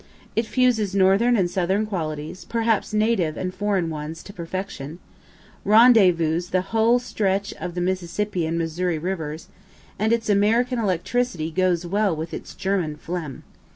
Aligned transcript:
It 0.35 0.47
fuses 0.47 0.95
northern 0.95 1.37
and 1.37 1.47
southern 1.47 1.85
qualities, 1.85 2.43
perhaps 2.43 2.91
native 2.91 3.37
and 3.37 3.53
foreign 3.53 3.91
ones, 3.91 4.23
to 4.23 4.33
perfection, 4.33 4.97
rendezvous 5.63 6.41
the 6.49 6.61
whole 6.73 6.97
stretch 6.97 7.53
of 7.61 7.75
the 7.75 7.81
Mississippi 7.81 8.47
and 8.47 8.57
Missouri 8.57 8.97
rivers, 8.97 9.49
and 9.99 10.11
its 10.11 10.27
American 10.27 10.79
electricity 10.79 11.51
goes 11.51 11.85
well 11.85 12.15
with 12.15 12.33
its 12.33 12.55
German 12.55 12.95
phlegm. 12.95 13.43